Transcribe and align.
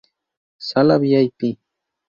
Sala 0.67 0.97
Vip. 1.05 1.39